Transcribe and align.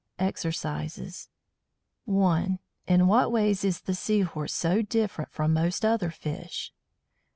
EXERCISES 0.17 1.29
1. 2.05 2.57
In 2.87 3.05
what 3.07 3.31
ways 3.31 3.63
is 3.63 3.81
the 3.81 3.93
Sea 3.93 4.21
horse 4.21 4.51
so 4.55 4.81
different 4.81 5.29
from 5.31 5.53
most 5.53 5.85
other 5.85 6.09
fish? 6.09 6.73